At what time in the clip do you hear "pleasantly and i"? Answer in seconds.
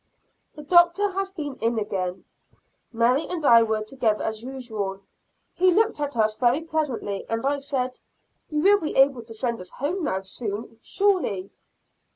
6.63-7.59